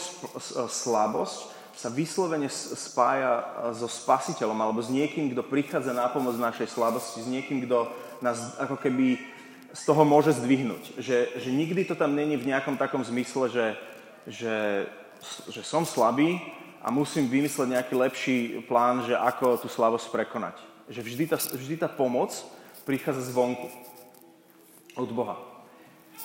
slabosť 0.67 1.55
sa 1.71 1.87
vyslovene 1.87 2.51
spája 2.51 3.47
so 3.71 3.87
spasiteľom 3.87 4.59
alebo 4.59 4.83
s 4.83 4.91
niekým, 4.91 5.31
kto 5.31 5.47
prichádza 5.47 5.95
na 5.95 6.11
pomoc 6.11 6.35
našej 6.35 6.67
slabosti, 6.67 7.23
s 7.23 7.31
niekým, 7.31 7.63
kto 7.63 7.87
nás 8.19 8.59
ako 8.59 8.75
keby 8.75 9.15
z 9.71 9.81
toho 9.87 10.03
môže 10.03 10.35
zdvihnúť. 10.35 10.99
Že, 10.99 11.39
že 11.39 11.49
nikdy 11.49 11.87
to 11.87 11.95
tam 11.95 12.11
není 12.11 12.35
v 12.35 12.51
nejakom 12.51 12.75
takom 12.75 13.07
zmysle, 13.07 13.47
že, 13.47 13.67
že, 14.27 14.55
že 15.47 15.63
som 15.63 15.87
slabý, 15.87 16.43
a 16.81 16.87
musím 16.89 17.29
vymysleť 17.29 17.77
nejaký 17.77 17.93
lepší 17.93 18.37
plán, 18.65 19.05
že 19.05 19.13
ako 19.13 19.61
tú 19.61 19.69
slabosť 19.69 20.09
prekonať. 20.09 20.57
Že 20.89 21.01
vždy 21.05 21.23
tá, 21.29 21.37
vždy 21.37 21.75
tá 21.77 21.87
pomoc 21.87 22.33
prichádza 22.83 23.29
zvonku. 23.29 23.69
Od 24.97 25.09
Boha. 25.13 25.39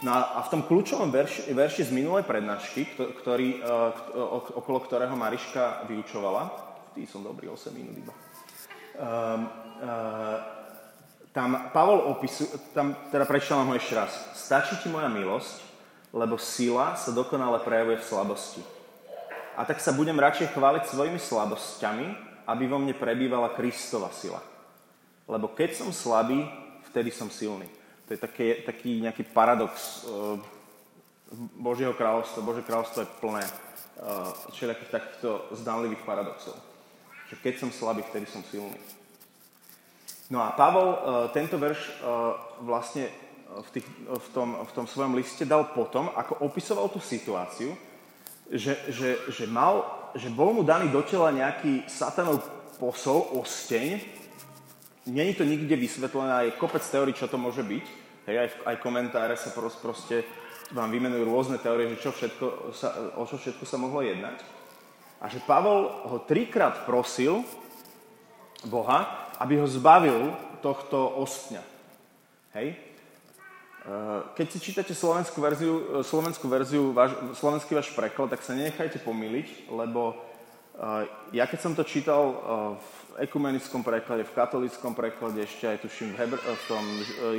No 0.05 0.13
a 0.13 0.45
v 0.45 0.53
tom 0.53 0.63
kľúčovom 0.67 1.09
verši, 1.09 1.55
verši 1.57 1.89
z 1.89 1.95
minulej 1.95 2.29
prednášky, 2.29 2.85
ktorý, 2.99 3.65
uh, 3.65 4.53
okolo 4.61 4.85
ktorého 4.85 5.17
Mariška 5.17 5.89
vyučovala, 5.89 6.53
tý 6.93 7.09
som 7.09 7.25
dobrý, 7.25 7.49
8 7.49 7.73
minút 7.73 7.97
iba, 7.97 8.13
um, 8.13 9.49
uh, 9.81 10.37
tam 11.33 11.73
Pavol 11.73 12.13
opisuje, 12.13 12.49
tam 12.77 12.97
teda 13.09 13.25
prečítam 13.25 13.69
ho 13.69 13.73
ešte 13.77 13.97
raz. 13.97 14.13
Stačí 14.37 14.77
ti 14.81 14.89
moja 14.93 15.09
milosť, 15.09 15.65
lebo 16.13 16.37
sila 16.37 16.97
sa 16.97 17.13
dokonale 17.13 17.61
prejavuje 17.65 18.01
v 18.01 18.09
slabosti. 18.09 18.76
A 19.57 19.65
tak 19.65 19.81
sa 19.81 19.97
budem 19.97 20.17
radšej 20.21 20.53
chváliť 20.53 20.85
svojimi 20.87 21.17
slabosťami, 21.17 22.07
aby 22.47 22.65
vo 22.69 22.79
mne 22.79 22.95
prebývala 22.95 23.57
Kristova 23.57 24.13
sila. 24.13 24.39
Lebo 25.27 25.51
keď 25.51 25.81
som 25.81 25.91
slabý, 25.91 26.47
vtedy 26.93 27.11
som 27.11 27.33
silný. 27.33 27.67
To 28.07 28.15
je 28.15 28.21
také, 28.23 28.63
taký 28.63 29.03
nejaký 29.03 29.27
paradox 29.35 30.07
uh, 30.07 30.39
Božieho 31.59 31.91
kráľovstva. 31.97 32.47
Božie 32.47 32.63
kráľovstvo 32.63 33.03
je 33.03 33.15
plné 33.19 33.43
uh, 33.43 34.31
všetkých 34.55 34.93
takýchto 34.95 35.51
zdanlivých 35.59 36.07
paradoxov. 36.07 36.55
Že 37.27 37.37
keď 37.43 37.55
som 37.59 37.71
slabý, 37.75 38.07
vtedy 38.07 38.31
som 38.31 38.47
silný. 38.47 38.79
No 40.31 40.39
a 40.39 40.55
Pavol 40.55 40.89
uh, 40.95 40.99
tento 41.35 41.59
verš 41.59 41.83
uh, 41.99 42.39
vlastne 42.63 43.11
v, 43.51 43.69
tých, 43.75 43.87
v, 44.07 44.29
tom, 44.31 44.55
v 44.63 44.73
tom 44.75 44.87
svojom 44.87 45.19
liste 45.19 45.43
dal 45.43 45.75
potom, 45.75 46.11
ako 46.15 46.47
opisoval 46.47 46.87
tú 46.91 47.03
situáciu, 47.03 47.75
že, 48.51 48.79
že, 48.89 49.19
že, 49.27 49.45
mal, 49.47 49.87
že 50.15 50.31
bol 50.31 50.55
mu 50.55 50.63
daný 50.63 50.91
do 50.95 51.03
tela 51.03 51.35
nejaký 51.35 51.87
satanov 51.91 52.43
posol, 52.79 53.43
osteň. 53.43 53.99
Není 55.07 55.35
to 55.35 55.45
nikde 55.47 55.77
vysvetlené, 55.77 56.51
je 56.51 56.59
kopec 56.59 56.83
teórií, 56.83 57.15
čo 57.15 57.31
to 57.31 57.39
môže 57.39 57.63
byť. 57.63 57.87
Hej, 58.27 58.37
aj, 58.43 58.49
aj 58.67 58.77
komentáre 58.83 59.35
sa 59.39 59.55
proste, 59.55 59.79
proste 59.79 60.17
vám 60.75 60.91
vymenujú 60.91 61.23
rôzne 61.31 61.59
teórie, 61.63 61.87
že 61.95 62.03
čo 62.03 62.11
všetko 62.11 62.75
sa, 62.75 63.15
o 63.15 63.23
čo 63.23 63.39
všetko 63.39 63.63
sa 63.63 63.79
mohlo 63.79 64.03
jednať. 64.03 64.43
A 65.23 65.31
že 65.31 65.39
Pavol 65.47 66.11
ho 66.11 66.19
trikrát 66.27 66.85
prosil 66.85 67.47
Boha, 68.67 69.31
aby 69.39 69.63
ho 69.63 69.67
zbavil 69.71 70.35
tohto 70.59 71.23
ostňa. 71.23 71.63
Hej? 72.59 72.86
Eh, 73.87 74.21
keď 74.35 74.47
si 74.51 74.59
čítate 74.59 74.99
slovenskú 74.99 75.39
verziu, 75.39 75.79
eh, 75.79 76.03
slovenskú 76.03 76.51
verziu 76.51 76.91
váš, 76.91 77.15
slovenský 77.39 77.79
váš 77.79 77.95
preklad, 77.95 78.35
tak 78.35 78.43
sa 78.43 78.59
nenechajte 78.59 78.99
pomýliť, 78.99 79.71
lebo 79.71 80.11
uh, 80.75 81.07
ja 81.31 81.47
keď 81.47 81.59
som 81.63 81.73
to 81.73 81.87
čítal 81.87 82.35
v 82.83 83.31
ekumenickom 83.31 83.87
preklade, 83.87 84.27
v 84.27 84.35
katolickom 84.35 84.91
preklade, 84.91 85.39
ešte 85.39 85.71
aj 85.71 85.79
tuším 85.87 86.13
v, 86.13 86.17
Hebr- 86.19 86.43
v 86.43 86.65
tom 86.67 86.85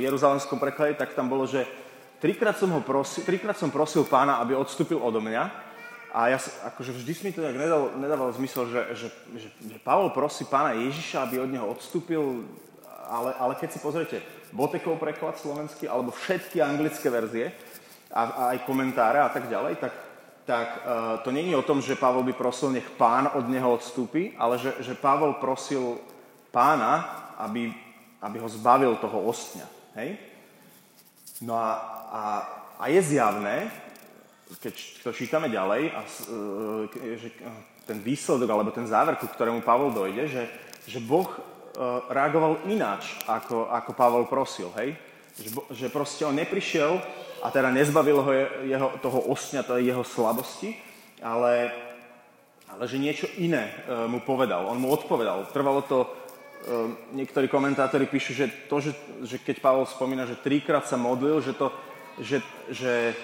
jeruzalemskom 0.00 0.56
preklade, 0.56 0.96
tak 0.96 1.12
tam 1.12 1.28
bolo, 1.28 1.44
že 1.44 1.68
trikrát 2.16 2.56
som, 2.56 2.72
ho 2.72 2.80
prosil, 2.80 3.28
trikrát 3.28 3.60
som 3.60 3.68
prosil 3.68 4.08
pána, 4.08 4.40
aby 4.40 4.56
odstúpil 4.56 4.96
odo 4.96 5.20
mňa, 5.20 5.68
A 6.16 6.32
ja 6.32 6.40
akože 6.40 6.96
vždy 6.96 7.12
mi 7.20 7.30
to 7.36 7.44
nedal, 7.44 7.92
nedával 8.00 8.32
zmysel, 8.32 8.64
že, 8.72 8.80
že, 8.96 9.08
že, 9.36 9.48
že 9.52 9.78
Pavol 9.84 10.08
prosí 10.16 10.48
pána 10.48 10.72
Ježiša, 10.72 11.28
aby 11.28 11.44
od 11.44 11.52
neho 11.52 11.68
odstúpil, 11.68 12.48
ale, 13.04 13.36
ale 13.36 13.52
keď 13.60 13.76
si 13.76 13.78
pozriete 13.84 14.16
Botekov 14.52 14.96
preklad 14.96 15.36
slovenský, 15.36 15.88
alebo 15.88 16.12
všetky 16.12 16.62
anglické 16.62 17.08
verzie, 17.12 17.52
a, 18.12 18.22
a 18.24 18.42
aj 18.56 18.64
komentáre 18.64 19.20
a 19.20 19.28
tak 19.28 19.48
ďalej, 19.48 19.76
tak, 19.76 19.92
tak 20.48 20.68
uh, 20.80 21.20
to 21.20 21.30
není 21.30 21.52
o 21.52 21.64
tom, 21.64 21.84
že 21.84 21.98
Pavol 22.00 22.24
by 22.24 22.32
prosil, 22.32 22.72
nech 22.72 22.88
pán 22.96 23.28
od 23.36 23.44
neho 23.48 23.68
odstúpi, 23.68 24.32
ale 24.40 24.56
že, 24.56 24.72
že 24.80 24.96
Pavol 24.96 25.36
prosil 25.36 26.00
pána, 26.48 27.04
aby, 27.36 27.68
aby 28.24 28.36
ho 28.40 28.48
zbavil 28.48 28.96
toho 28.96 29.28
ostňa. 29.28 29.66
Hej? 30.00 30.16
No 31.44 31.54
a, 31.54 31.70
a, 32.08 32.22
a 32.80 32.84
je 32.88 33.00
zjavné, 33.02 33.68
keď 34.64 34.74
to 35.04 35.12
čítame 35.12 35.52
ďalej, 35.52 35.92
a, 35.92 36.00
uh, 36.00 37.16
že 37.20 37.28
ten 37.84 38.00
výsledok 38.00 38.48
alebo 38.48 38.72
ten 38.72 38.88
záver, 38.88 39.16
ku 39.16 39.28
ktorému 39.28 39.60
Pavol 39.60 39.92
dojde, 39.92 40.28
že, 40.28 40.44
že 40.88 41.00
Boh 41.00 41.28
reagoval 42.10 42.66
ináč, 42.66 43.14
ako, 43.30 43.70
ako 43.70 43.90
Pavol 43.94 44.24
prosil. 44.26 44.70
Hej? 44.82 44.98
Že, 45.38 45.48
že 45.70 45.86
proste 45.94 46.26
on 46.26 46.34
neprišiel 46.34 46.98
a 47.38 47.46
teda 47.54 47.70
nezbavil 47.70 48.18
ho 48.18 48.30
jeho, 48.66 48.88
toho 48.98 49.30
osňa, 49.30 49.62
tej 49.62 49.94
jeho 49.94 50.02
slabosti, 50.02 50.74
ale, 51.22 51.70
ale 52.66 52.82
že 52.90 52.98
niečo 52.98 53.30
iné 53.38 53.70
uh, 53.70 54.10
mu 54.10 54.18
povedal. 54.18 54.66
On 54.66 54.78
mu 54.78 54.90
odpovedal. 54.90 55.46
Trvalo 55.54 55.86
to, 55.86 56.02
uh, 56.02 56.90
niektorí 57.14 57.46
komentátori 57.46 58.10
píšu, 58.10 58.34
že 58.34 58.46
to, 58.66 58.82
že, 58.82 58.92
že 59.22 59.36
keď 59.38 59.62
Pavol 59.62 59.86
spomína, 59.86 60.26
že 60.26 60.34
trikrát 60.34 60.82
sa 60.82 60.98
modlil, 60.98 61.38
že 61.38 61.54
to, 61.54 61.70
že, 62.18 62.42
že 62.74 63.14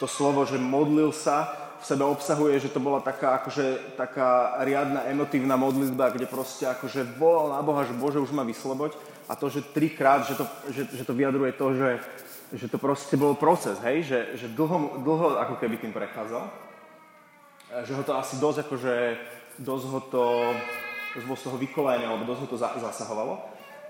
to 0.00 0.08
slovo, 0.08 0.48
že 0.48 0.56
modlil 0.56 1.12
sa, 1.12 1.61
v 1.82 1.86
sebe 1.90 2.06
obsahuje, 2.06 2.62
že 2.62 2.70
to 2.70 2.78
bola 2.78 3.02
taká, 3.02 3.42
akože, 3.42 3.98
taká 3.98 4.54
riadna 4.62 5.02
emotívna 5.10 5.58
modlitba, 5.58 6.14
kde 6.14 6.30
proste 6.30 6.62
akože 6.70 7.02
volal 7.18 7.58
na 7.58 7.60
Boha, 7.62 7.82
že 7.82 7.98
Bože 7.98 8.22
už 8.22 8.30
ma 8.30 8.46
vysloboď 8.46 8.94
a 9.26 9.34
to, 9.34 9.50
že 9.50 9.66
trikrát, 9.74 10.22
že 10.22 10.38
to, 10.38 10.46
že, 10.70 10.86
že 10.94 11.02
to 11.02 11.10
vyjadruje 11.10 11.52
to, 11.58 11.66
že, 11.74 11.90
že 12.54 12.66
to 12.70 12.78
proste 12.78 13.18
bol 13.18 13.34
proces, 13.34 13.82
hej, 13.82 14.06
že, 14.06 14.18
že 14.38 14.46
dlho, 14.54 15.02
dlho 15.02 15.42
ako 15.42 15.58
keby 15.58 15.82
tým 15.82 15.90
prechádzal, 15.90 16.46
že 17.82 17.92
ho 17.98 18.02
to 18.06 18.14
asi 18.14 18.38
dosť 18.38 18.58
akože, 18.62 18.94
dosť 19.58 19.84
ho 19.90 20.00
to, 20.06 20.24
dosť 21.18 21.42
toho 21.50 21.58
vykolajný, 21.58 22.06
alebo 22.06 22.30
dosť 22.30 22.40
ho 22.46 22.48
to 22.54 22.60
zasahovalo. 22.62 23.42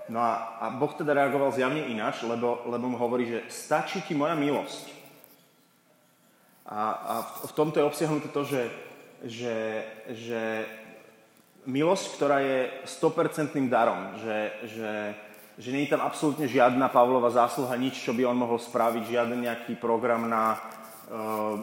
No 0.09 0.19
a, 0.19 0.59
a 0.59 0.65
Boh 0.73 0.91
teda 0.91 1.13
reagoval 1.13 1.53
zjavne 1.53 1.87
ináč, 1.87 2.25
lebo, 2.25 2.65
lebo 2.67 2.89
mu 2.89 2.97
hovorí, 2.97 3.29
že 3.29 3.39
stačí 3.47 4.01
ti 4.01 4.17
moja 4.17 4.33
milosť. 4.33 5.02
A, 6.73 6.83
a 6.89 7.15
v, 7.45 7.53
tomto 7.53 7.77
je 7.77 7.85
obsiahnuté 7.85 8.33
to, 8.33 8.41
že, 8.49 8.63
že, 9.29 9.57
že 10.09 10.41
milosť, 11.69 12.05
ktorá 12.17 12.41
je 12.41 12.59
100% 12.89 13.53
darom, 13.69 14.17
že, 14.17 14.37
že 14.73 14.91
že 15.57 15.69
nie 15.69 15.85
je 15.85 15.93
tam 15.93 16.01
absolútne 16.01 16.49
žiadna 16.49 16.89
Pavlova 16.89 17.29
zásluha, 17.29 17.77
nič, 17.77 18.01
čo 18.01 18.13
by 18.13 18.25
on 18.25 18.37
mohol 18.41 18.57
spraviť, 18.57 19.05
žiaden 19.05 19.45
nejaký 19.45 19.77
program 19.77 20.25
na 20.25 20.57
uh, 20.57 21.61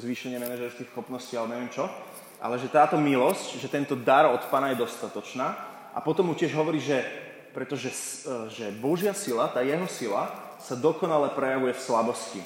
zvýšenie 0.00 0.40
manažerských 0.40 0.88
schopností, 0.88 1.36
ale 1.36 1.52
neviem 1.52 1.68
čo. 1.68 1.84
Ale 2.40 2.56
že 2.56 2.72
táto 2.72 2.96
milosť, 2.96 3.60
že 3.60 3.68
tento 3.68 3.92
dar 3.92 4.30
od 4.30 4.40
Pana 4.48 4.72
je 4.72 4.80
dostatočná. 4.80 5.52
A 5.92 5.98
potom 6.00 6.30
mu 6.30 6.34
tiež 6.38 6.54
hovorí, 6.56 6.80
že 6.80 7.02
pretože 7.52 7.92
uh, 7.92 8.48
že 8.48 8.72
Božia 8.72 9.12
sila, 9.12 9.52
tá 9.52 9.60
jeho 9.60 9.84
sila, 9.84 10.32
sa 10.64 10.78
dokonale 10.80 11.36
prejavuje 11.36 11.76
v 11.76 11.84
slabosti. 11.84 12.40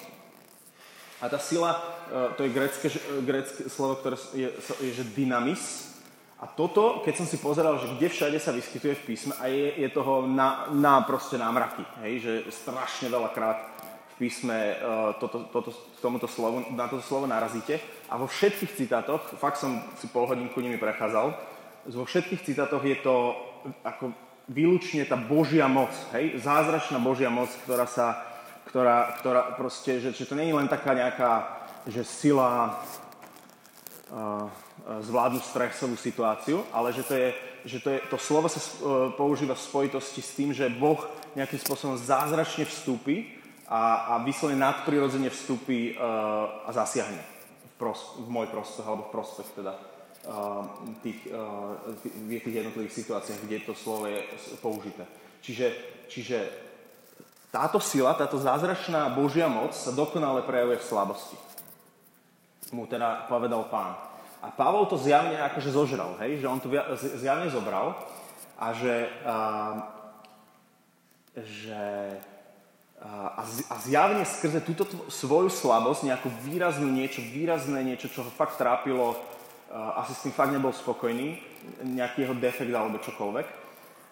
A 1.23 1.31
tá 1.31 1.39
sila, 1.39 1.79
uh, 1.79 2.35
to 2.35 2.43
je 2.43 2.51
grecké, 2.51 2.91
grecké 3.23 3.71
slovo, 3.71 4.03
ktoré 4.03 4.19
je, 4.35 4.51
je 4.83 4.93
že 4.93 5.07
dynamis, 5.15 5.93
a 6.43 6.51
toto, 6.51 7.07
keď 7.07 7.23
som 7.23 7.27
si 7.31 7.39
pozeral, 7.39 7.79
že 7.79 7.95
kde 7.95 8.11
všade 8.11 8.39
sa 8.43 8.51
vyskytuje 8.51 8.99
v 8.99 9.15
písme 9.15 9.31
a 9.39 9.47
je, 9.47 9.79
je 9.79 9.89
toho 9.95 10.27
na, 10.27 10.67
na 10.75 10.99
proste 11.07 11.39
námraky, 11.39 11.87
hej, 12.03 12.13
že 12.19 12.33
strašne 12.51 13.07
veľakrát 13.07 13.63
v 14.11 14.15
písme 14.27 14.75
uh, 14.75 15.15
toto, 15.23 15.47
toto, 15.55 15.71
tomuto 16.03 16.27
slovu, 16.27 16.67
na 16.75 16.91
toto 16.91 17.07
slovo 17.07 17.31
narazíte. 17.31 17.79
A 18.11 18.19
vo 18.19 18.27
všetkých 18.27 18.75
citátoch, 18.75 19.23
fakt 19.39 19.63
som 19.63 19.87
si 20.03 20.11
pol 20.11 20.27
hodinku 20.27 20.59
nimi 20.59 20.83
prechádzal, 20.83 21.31
vo 21.95 22.05
všetkých 22.11 22.43
citátoch 22.43 22.83
je 22.83 22.99
to 22.99 23.39
ako 23.87 24.11
výlučne 24.51 25.07
tá 25.07 25.15
Božia 25.15 25.71
moc, 25.71 25.95
hej, 26.11 26.43
zázračná 26.43 26.99
Božia 26.99 27.31
moc, 27.31 27.55
ktorá 27.63 27.87
sa, 27.87 28.19
ktorá, 28.69 29.19
ktorá 29.21 29.43
proste, 29.59 29.99
že, 29.99 30.11
že 30.15 30.27
to 30.29 30.39
nie 30.39 30.51
je 30.51 30.59
len 30.59 30.69
taká 30.71 30.95
nejaká, 30.95 31.33
že 31.87 32.07
sila, 32.07 32.79
uh, 34.13 34.47
zvládnuť 34.83 35.43
stresovú 35.45 35.97
situáciu, 35.97 36.67
ale 36.75 36.91
že 36.91 37.03
to, 37.07 37.15
je, 37.15 37.29
že 37.65 37.79
to, 37.81 37.89
je, 37.95 37.99
to 38.11 38.17
slovo 38.19 38.51
sa 38.51 38.59
e, 38.59 38.71
používa 39.15 39.55
v 39.55 39.63
spojitosti 39.63 40.19
s 40.19 40.35
tým, 40.35 40.51
že 40.51 40.67
Boh 40.67 40.99
nejakým 41.39 41.61
spôsobom 41.63 41.95
zázračne 41.95 42.67
vstúpi 42.67 43.31
a, 43.71 44.17
a 44.17 44.25
vyslovene 44.27 44.61
nadprirodzene 44.61 45.33
vstúpi 45.33 45.97
uh, 45.97 46.69
a 46.69 46.71
zasiahne 46.77 47.23
v, 47.23 47.73
pros, 47.81 48.21
v 48.21 48.29
môj 48.29 48.53
prospech 48.53 48.85
alebo 48.85 49.09
v 49.09 49.15
prospech 49.17 49.49
teda 49.57 49.73
uh, 49.73 50.67
tých, 51.01 51.25
uh, 51.33 51.73
tých, 52.05 52.43
tých 52.45 52.57
jednotlivých 52.61 52.97
situáciách, 53.01 53.41
kde 53.49 53.65
to 53.65 53.73
slovo 53.73 54.13
je 54.13 54.21
použité. 54.61 55.09
Čiže, 55.41 55.67
čiže 56.05 56.39
táto 57.53 57.77
sila, 57.79 58.17
táto 58.17 58.41
zázračná 58.41 59.13
Božia 59.13 59.45
moc 59.47 59.77
sa 59.77 59.93
dokonale 59.93 60.41
prejavuje 60.41 60.81
v 60.81 60.89
slabosti. 60.89 61.37
Mu 62.73 62.89
teda 62.89 63.29
povedal 63.29 63.69
pán. 63.69 63.93
A 64.41 64.49
Pavol 64.49 64.89
to 64.89 64.97
zjavne 64.97 65.37
akože 65.37 65.71
zožral, 65.71 66.17
hej? 66.25 66.41
že 66.41 66.49
on 66.49 66.59
to 66.59 66.73
zjavne 67.21 67.53
zobral 67.53 67.95
a 68.57 68.73
že, 68.73 69.07
a, 69.23 69.37
že 71.37 71.85
a, 73.05 73.45
a 73.45 73.75
zjavne 73.85 74.25
skrze 74.25 74.65
túto 74.65 74.89
svoju 75.13 75.53
slabosť, 75.53 76.09
nejakú 76.09 76.33
výraznú 76.43 76.89
niečo, 76.89 77.21
výrazné 77.21 77.85
niečo, 77.85 78.09
čo 78.09 78.25
ho 78.25 78.33
fakt 78.33 78.57
trápilo, 78.57 79.15
asi 80.01 80.17
s 80.17 80.25
tým 80.25 80.35
fakt 80.35 80.51
nebol 80.57 80.73
spokojný, 80.73 81.37
nejaký 81.85 82.25
jeho 82.25 82.35
defekt 82.35 82.73
alebo 82.73 82.99
čokoľvek, 82.99 83.62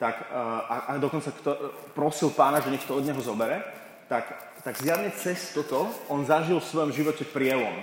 tak, 0.01 0.33
a, 0.33 0.89
a 0.89 0.91
dokonca 0.97 1.29
kto, 1.29 1.77
prosil 1.93 2.33
pána, 2.33 2.65
že 2.65 2.73
nech 2.73 2.89
to 2.89 2.97
od 2.97 3.05
neho 3.05 3.21
zobere, 3.21 3.61
tak, 4.09 4.33
tak 4.65 4.81
zjavne 4.81 5.13
cez 5.13 5.53
toto 5.53 5.93
on 6.09 6.25
zažil 6.25 6.57
v 6.57 6.65
svojom 6.73 6.91
živote 6.91 7.29
prielom 7.29 7.77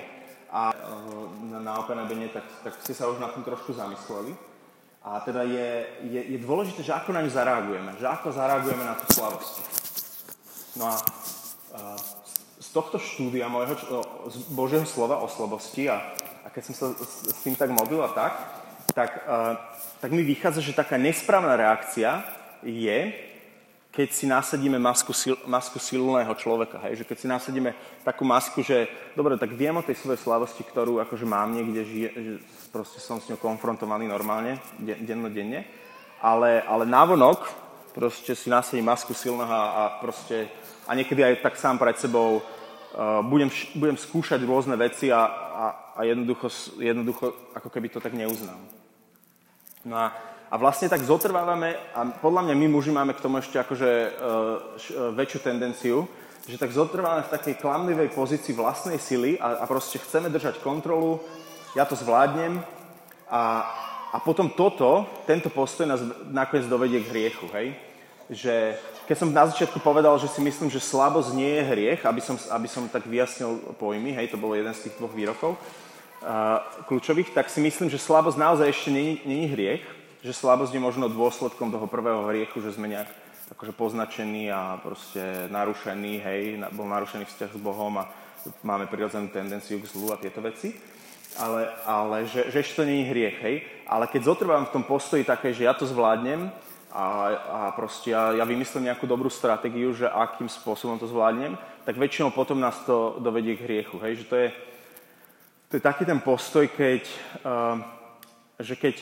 a 0.50 0.74
eh, 0.74 1.62
na 1.62 1.78
OpenABN, 1.86 2.34
tak, 2.34 2.46
tak 2.66 2.74
ste 2.82 2.98
sa 2.98 3.06
už 3.06 3.22
na 3.22 3.30
tom 3.30 3.46
trošku 3.46 3.78
zamysleli. 3.78 4.34
A 5.08 5.24
teda 5.24 5.46
je, 5.48 5.88
je, 6.10 6.22
je 6.36 6.38
dôležité, 6.42 6.84
že 6.84 6.92
ako 6.92 7.16
na 7.16 7.24
ňu 7.24 7.32
zareagujeme, 7.32 7.96
že 7.96 8.10
ako 8.12 8.28
zareagujeme 8.34 8.84
na 8.84 8.98
tú 9.00 9.06
slavosť. 9.14 9.54
No 10.82 10.90
a, 10.90 10.98
eh, 11.78 12.00
z 12.58 12.70
tohto 12.74 12.98
štúdia 12.98 13.46
môjho, 13.46 13.78
z 14.28 14.38
Božieho 14.58 14.90
slova 14.90 15.22
o 15.22 15.30
slabosti 15.30 15.86
a, 15.88 16.02
a 16.44 16.48
keď 16.50 16.64
som 16.66 16.74
sa 16.74 16.86
s, 16.98 17.30
s 17.30 17.40
tým 17.46 17.54
tak 17.54 17.70
modlil 17.70 18.02
a 18.04 18.12
tak, 18.12 18.34
tak, 18.98 19.22
eh, 19.22 19.54
tak 20.02 20.10
mi 20.10 20.26
vychádza, 20.26 20.66
že 20.66 20.74
taká 20.74 20.98
nesprávna 20.98 21.54
reakcia 21.54 22.26
je, 22.66 23.14
keď 23.94 24.10
si 24.10 24.26
nasadíme 24.26 24.82
masku, 24.82 25.14
sil, 25.14 25.38
masku 25.46 25.78
silného 25.78 26.34
človeka, 26.34 26.82
hej? 26.86 27.02
že 27.02 27.06
keď 27.06 27.18
si 27.18 27.28
nasadíme 27.30 27.78
takú 28.02 28.26
masku, 28.26 28.66
že 28.66 28.90
dobre, 29.14 29.38
tak 29.38 29.54
viem 29.54 29.78
o 29.78 29.86
tej 29.86 30.02
svojej 30.02 30.22
slavosti, 30.22 30.66
ktorú 30.66 30.98
akože 31.06 31.26
mám 31.30 31.54
niekde, 31.54 31.82
žije, 31.86 32.10
že 32.14 32.34
proste 32.74 32.98
som 32.98 33.22
s 33.22 33.30
ňou 33.30 33.38
konfrontovaný 33.38 34.10
normálne, 34.10 34.58
dennodenne, 34.82 35.66
ale, 36.22 36.66
ale 36.66 36.90
návonok 36.90 37.46
proste 37.94 38.34
si 38.34 38.50
nasadím 38.50 38.90
masku 38.90 39.14
silného 39.14 39.50
a 39.50 39.98
proste 40.02 40.50
a 40.86 40.94
niekedy 40.94 41.22
aj 41.26 41.42
tak 41.42 41.58
sám 41.58 41.82
pred 41.82 41.98
sebou 41.98 42.40
uh, 42.40 43.22
budem, 43.26 43.50
budem 43.76 43.98
skúšať 43.98 44.40
rôzne 44.46 44.78
veci 44.78 45.10
a, 45.10 45.26
a, 45.26 45.66
a 45.98 46.00
jednoducho, 46.06 46.48
jednoducho 46.80 47.34
ako 47.58 47.70
keby 47.74 47.90
to 47.90 48.00
tak 48.00 48.14
neuznám. 48.14 48.77
No 49.88 49.96
a 49.96 50.08
a 50.48 50.56
vlastne 50.56 50.88
tak 50.88 51.04
zotrvávame, 51.04 51.76
a 51.92 52.08
podľa 52.08 52.48
mňa 52.48 52.56
my 52.56 52.68
muži 52.72 52.92
máme 52.96 53.12
k 53.12 53.24
tomu 53.24 53.44
ešte 53.44 53.60
akože 53.60 53.90
uh, 53.92 55.12
väčšiu 55.12 55.40
tendenciu, 55.44 56.08
že 56.48 56.56
tak 56.56 56.72
zotrvávame 56.72 57.28
v 57.28 57.34
takej 57.36 57.60
klamlivej 57.60 58.16
pozícii 58.16 58.56
vlastnej 58.56 58.96
sily 58.96 59.36
a, 59.44 59.60
a 59.60 59.66
proste 59.68 60.00
chceme 60.00 60.32
držať 60.32 60.64
kontrolu, 60.64 61.20
ja 61.76 61.84
to 61.84 62.00
zvládnem 62.00 62.64
a, 63.28 63.44
a 64.16 64.18
potom 64.24 64.48
toto, 64.48 65.04
tento 65.28 65.52
postoj 65.52 65.84
nás 65.84 66.00
nakoniec 66.32 66.64
dovedie 66.72 67.04
k 67.04 67.12
hriechu, 67.12 67.52
hej? 67.52 67.76
Že 68.32 68.56
keď 69.04 69.16
som 69.20 69.36
na 69.36 69.52
začiatku 69.52 69.84
povedal, 69.84 70.16
že 70.16 70.32
si 70.32 70.40
myslím, 70.40 70.72
že 70.72 70.80
slabosť 70.80 71.36
nie 71.36 71.60
je 71.60 71.68
hriech, 71.68 72.02
aby 72.08 72.24
som, 72.24 72.40
aby 72.56 72.68
som 72.72 72.88
tak 72.88 73.04
vyjasnil 73.04 73.76
pojmy, 73.76 74.16
hej, 74.16 74.32
to 74.32 74.40
bolo 74.40 74.56
jeden 74.56 74.72
z 74.72 74.88
tých 74.88 74.96
dvoch 74.96 75.12
výrokov 75.12 75.60
kľúčových, 76.90 77.34
tak 77.34 77.50
si 77.50 77.62
myslím, 77.62 77.94
že 77.94 78.02
slabosť 78.02 78.38
naozaj 78.38 78.68
ešte 78.74 78.90
je 78.90 79.48
hriech, 79.54 79.86
že 80.26 80.34
slabosť 80.34 80.74
je 80.74 80.82
možno 80.82 81.08
dôsledkom 81.08 81.70
toho 81.70 81.86
prvého 81.86 82.26
hriechu, 82.28 82.60
že 82.60 82.74
sme 82.74 82.90
nejak 82.90 83.08
akože 83.54 83.72
poznačení 83.72 84.52
a 84.52 84.76
proste 84.82 85.48
narušený, 85.48 86.14
hej, 86.20 86.42
bol 86.76 86.90
narušený 86.90 87.24
vzťah 87.32 87.52
s 87.56 87.60
Bohom 87.64 87.96
a 88.02 88.10
máme 88.60 88.92
prirodzenú 88.92 89.32
tendenciu 89.32 89.80
k 89.80 89.88
zlu 89.88 90.12
a 90.12 90.20
tieto 90.20 90.44
veci, 90.44 90.76
ale, 91.40 91.70
ale 91.88 92.28
že, 92.28 92.52
že 92.52 92.60
ešte 92.60 92.82
to 92.82 92.84
je 92.84 93.08
hriech, 93.08 93.38
hej. 93.40 93.56
Ale 93.88 94.10
keď 94.12 94.22
zotrvám 94.28 94.68
v 94.68 94.74
tom 94.74 94.84
postoji 94.84 95.24
také, 95.24 95.56
že 95.56 95.64
ja 95.64 95.72
to 95.72 95.88
zvládnem 95.88 96.52
a, 96.92 97.06
a 97.40 97.60
proste 97.72 98.12
ja, 98.12 98.36
ja 98.36 98.44
vymyslím 98.44 98.92
nejakú 98.92 99.08
dobrú 99.08 99.32
stratégiu, 99.32 99.96
že 99.96 100.12
akým 100.12 100.52
spôsobom 100.52 101.00
to 101.00 101.08
zvládnem, 101.08 101.56
tak 101.88 101.96
väčšinou 101.96 102.36
potom 102.36 102.60
nás 102.60 102.76
to 102.84 103.16
dovedie 103.24 103.56
k 103.56 103.64
hriechu, 103.64 103.96
hej. 104.04 104.24
Že 104.24 104.26
to 104.28 104.36
je, 104.36 104.48
to 105.68 105.76
je 105.76 105.84
taký 105.84 106.08
ten 106.08 106.20
postoj, 106.24 106.68
keď, 106.72 107.04
uh, 107.44 107.84
že 108.60 108.80
keď 108.80 108.96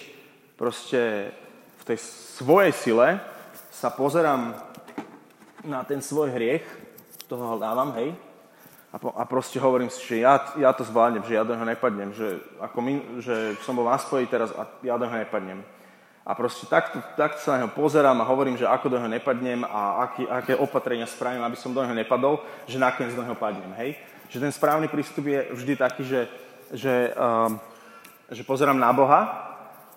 proste 0.57 1.29
v 1.77 1.83
tej 1.85 1.97
svojej 2.41 2.73
sile 2.73 3.21
sa 3.69 3.93
pozerám 3.93 4.57
na 5.61 5.85
ten 5.85 6.01
svoj 6.01 6.33
hriech, 6.33 6.65
toho 7.25 7.57
dávam, 7.57 7.89
hej, 7.97 8.13
a, 8.93 8.97
po, 8.97 9.11
a 9.11 9.27
proste 9.27 9.59
hovorím 9.59 9.91
si, 9.91 9.99
že 10.07 10.23
ja, 10.23 10.39
ja 10.55 10.71
to 10.71 10.87
zvládnem, 10.87 11.25
že 11.27 11.35
ja 11.35 11.43
do 11.43 11.51
neho 11.51 11.67
nepadnem, 11.67 12.15
že, 12.15 12.39
ako 12.63 12.77
my, 12.79 12.93
že 13.19 13.35
som 13.67 13.75
bol 13.75 13.91
na 13.91 13.99
spoji 13.99 14.23
teraz 14.23 14.55
a 14.55 14.71
ja 14.87 14.95
do 14.95 15.03
neho 15.03 15.19
nepadnem. 15.19 15.59
A 16.25 16.31
proste 16.33 16.65
takto, 16.65 17.03
takto 17.19 17.37
sa 17.43 17.53
na 17.53 17.65
neho 17.65 17.75
pozerám 17.75 18.17
a 18.23 18.29
hovorím, 18.29 18.57
že 18.57 18.65
ako 18.65 18.89
do 18.89 18.97
neho 18.97 19.11
nepadnem 19.11 19.61
a 19.67 20.09
aký, 20.09 20.23
aké 20.25 20.53
opatrenia 20.55 21.05
spravím, 21.05 21.43
aby 21.43 21.59
som 21.59 21.75
do 21.75 21.83
neho 21.83 21.93
nepadol, 21.93 22.41
že 22.65 22.81
nakoniec 22.81 23.13
do 23.13 23.21
neho 23.21 23.35
padnem, 23.37 23.69
hej. 23.77 23.99
Že 24.31 24.49
ten 24.49 24.53
správny 24.55 24.87
prístup 24.87 25.27
je 25.27 25.43
vždy 25.53 25.73
taký, 25.75 26.01
že, 26.07 26.31
že, 26.73 27.13
um, 27.13 27.59
že 28.31 28.43
pozerám 28.43 28.79
na 28.79 28.93
Boha 28.93 29.21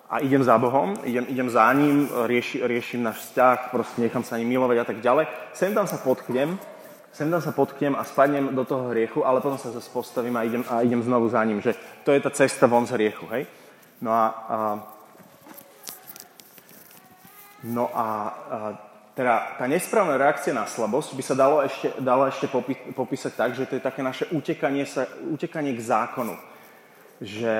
a 0.09 0.19
idem 0.19 0.43
za 0.43 0.57
Bohom, 0.57 0.97
idem, 1.03 1.25
idem 1.29 1.49
za 1.49 1.73
ním, 1.73 2.09
rieši, 2.25 2.65
riešim 2.65 3.03
náš 3.03 3.29
vzťah, 3.29 3.69
proste 3.71 4.01
nechám 4.01 4.25
sa 4.25 4.37
ním 4.37 4.49
milovať 4.49 4.77
a 4.81 4.85
tak 4.85 4.99
ďalej. 5.05 5.25
Sem 5.53 5.73
tam 5.73 5.85
sa 5.85 6.01
potknem, 6.01 6.57
sem 7.13 7.29
tam 7.29 7.41
sa 7.41 7.51
potknem 7.53 7.93
a 7.93 8.03
spadnem 8.03 8.55
do 8.55 8.65
toho 8.65 8.89
hriechu, 8.89 9.21
ale 9.25 9.41
potom 9.41 9.57
sa 9.57 9.69
zase 9.69 9.89
postavím 9.93 10.37
a 10.37 10.43
idem, 10.43 10.65
a 10.69 10.81
idem 10.81 11.03
znovu 11.03 11.29
za 11.29 11.43
ním, 11.45 11.61
že 11.61 11.77
to 12.05 12.11
je 12.11 12.19
tá 12.21 12.29
cesta 12.29 12.65
von 12.65 12.89
z 12.89 12.97
hriechu, 12.97 13.25
hej? 13.29 13.45
No 14.01 14.15
a, 14.15 14.25
a 14.25 14.57
no 17.63 17.91
a, 17.93 18.07
a 18.49 18.57
teda 19.19 19.59
tá 19.59 19.67
nesprávna 19.67 20.15
reakcia 20.15 20.55
na 20.55 20.63
slabosť 20.63 21.11
by 21.11 21.23
sa 21.27 21.35
dalo 21.35 21.59
ešte, 21.59 21.91
dalo 21.99 22.23
ešte 22.23 22.47
popi, 22.47 22.71
popísať 22.95 23.33
tak, 23.35 23.51
že 23.51 23.67
to 23.67 23.75
je 23.75 23.83
také 23.83 23.99
naše 23.99 24.31
utekanie, 24.31 24.87
sa, 24.87 25.03
utekanie 25.27 25.75
k 25.75 25.83
zákonu. 25.83 26.39
Že 27.19 27.55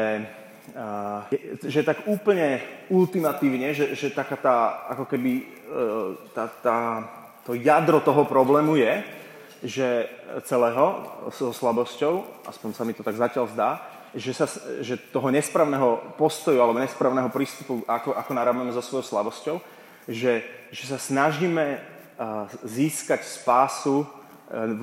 že 1.65 1.81
tak 1.81 2.05
úplne 2.05 2.61
ultimatívne, 2.93 3.73
že, 3.73 3.97
že 3.97 4.13
taká 4.13 4.37
tá, 4.37 4.55
ako 4.93 5.09
keby 5.09 5.31
e, 5.41 5.43
tá, 6.29 6.45
tá, 6.61 6.77
to 7.41 7.57
jadro 7.57 7.97
toho 8.05 8.21
problému 8.29 8.77
je, 8.77 8.93
že 9.65 10.07
celého 10.45 11.03
so 11.33 11.51
slabosťou, 11.51 12.45
aspoň 12.47 12.69
sa 12.71 12.83
mi 12.85 12.93
to 12.93 13.01
tak 13.01 13.17
zatiaľ 13.17 13.45
zdá, 13.49 13.69
že, 14.15 14.31
sa, 14.33 14.45
že 14.81 14.97
toho 15.09 15.29
nesprávneho 15.29 16.15
postoju 16.17 16.61
alebo 16.61 16.81
nesprávneho 16.81 17.29
prístupu, 17.29 17.81
ako, 17.85 18.13
ako 18.13 18.31
narábame 18.33 18.69
so 18.69 18.81
svojou 18.81 19.05
slabosťou, 19.05 19.57
že, 20.05 20.45
že 20.73 20.83
sa 20.85 20.97
snažíme 20.97 21.81
získať 22.65 23.23
spásu 23.23 24.03
e, 24.03 24.07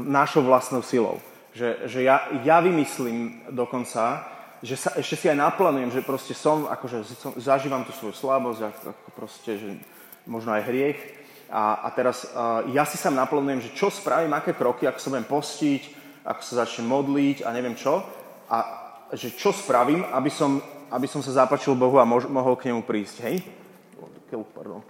našou 0.07 0.47
vlastnou 0.47 0.81
silou. 0.81 1.21
Že, 1.57 1.89
že 1.89 2.01
ja, 2.05 2.29
ja 2.45 2.61
vymyslím 2.61 3.49
dokonca, 3.53 4.36
že 4.65 4.77
sa, 4.77 4.91
ešte 4.97 5.17
si 5.17 5.27
aj 5.29 5.37
naplánujem, 5.37 5.93
že 5.93 6.07
proste 6.07 6.33
som, 6.33 6.65
akože 6.69 7.05
som, 7.17 7.33
zažívam 7.37 7.85
tú 7.85 7.93
svoju 7.93 8.17
slabosť, 8.17 8.61
ako 8.89 9.11
proste, 9.13 9.61
že 9.61 9.69
možno 10.25 10.57
aj 10.57 10.67
hriech. 10.67 10.99
A, 11.47 11.87
a 11.87 11.89
teraz 11.95 12.27
uh, 12.27 12.67
ja 12.75 12.83
si 12.83 12.99
sám 12.99 13.15
naplánujem, 13.15 13.63
že 13.63 13.77
čo 13.77 13.93
spravím, 13.93 14.35
aké 14.35 14.57
kroky, 14.57 14.89
ako 14.89 14.99
sa 14.99 15.11
budem 15.13 15.29
postiť, 15.29 15.83
ako 16.27 16.41
sa 16.43 16.67
začnem 16.67 16.91
modliť 16.91 17.47
a 17.47 17.55
neviem 17.55 17.79
čo. 17.79 18.03
A 18.51 18.57
že 19.15 19.31
čo 19.39 19.55
spravím, 19.55 20.03
aby 20.11 20.33
som, 20.33 20.59
aby 20.91 21.07
som 21.07 21.23
sa 21.23 21.47
zapačil 21.47 21.79
Bohu 21.79 22.03
a 22.03 22.09
mož, 22.09 22.27
mohol 22.27 22.59
k 22.59 22.75
nemu 22.75 22.83
prísť, 22.83 23.17
hej? 23.31 23.37
Pardon. 24.27 24.83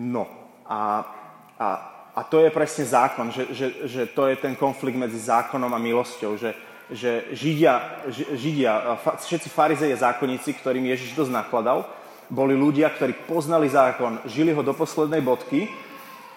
No 0.00 0.24
a, 0.64 1.04
a, 1.60 1.68
a 2.16 2.20
to 2.24 2.40
je 2.40 2.48
presne 2.48 2.88
zákon, 2.88 3.28
že, 3.28 3.52
že, 3.52 3.66
že 3.84 4.02
to 4.08 4.24
je 4.32 4.36
ten 4.40 4.56
konflikt 4.56 4.96
medzi 4.96 5.20
zákonom 5.20 5.68
a 5.68 5.80
milosťou, 5.80 6.40
že, 6.40 6.56
že 6.90 7.34
Židia, 7.34 8.06
Židia 8.10 8.98
všetci 9.18 9.50
farizeje 9.50 9.98
zákonníci, 9.98 10.54
ktorým 10.62 10.86
Ježiš 10.86 11.18
dosť 11.18 11.34
nakladal, 11.34 11.82
boli 12.30 12.54
ľudia, 12.54 12.90
ktorí 12.90 13.26
poznali 13.26 13.70
zákon, 13.70 14.22
žili 14.26 14.54
ho 14.54 14.62
do 14.62 14.74
poslednej 14.74 15.22
bodky, 15.22 15.70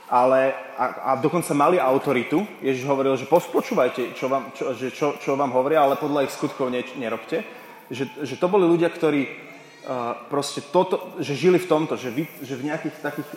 ale 0.09 0.53
a, 0.73 1.13
a 1.13 1.21
dokonca 1.21 1.53
mali 1.53 1.77
autoritu. 1.77 2.41
Ježiš 2.65 2.85
hovoril, 2.89 3.13
že 3.13 3.29
počúvajte, 3.29 4.17
čo 4.17 4.25
vám, 4.25 4.49
čo, 4.57 4.73
že 4.73 4.89
čo, 4.89 5.21
čo 5.21 5.37
vám 5.37 5.53
hovoria, 5.53 5.85
ale 5.85 6.01
podľa 6.01 6.25
ich 6.25 6.33
skutkov 6.33 6.73
ne, 6.73 6.81
nerobte. 6.97 7.45
Že, 7.93 8.25
že 8.25 8.35
to 8.37 8.49
boli 8.49 8.65
ľudia, 8.65 8.89
ktorí 8.89 9.29
uh, 9.85 10.65
toto, 10.73 11.13
že 11.21 11.37
žili 11.37 11.61
v 11.61 11.69
tomto, 11.69 11.93
že, 11.93 12.09
vy, 12.09 12.25
že 12.41 12.57
v 12.57 12.73
nejakých 12.73 12.95
takých 13.05 13.29